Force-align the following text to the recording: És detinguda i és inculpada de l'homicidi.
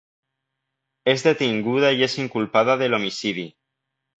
És 1.13 1.25
detinguda 1.27 1.93
i 1.99 2.03
és 2.09 2.17
inculpada 2.25 2.79
de 2.81 2.89
l'homicidi. 2.91 3.47